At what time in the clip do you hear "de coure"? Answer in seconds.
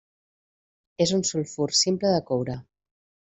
2.17-2.57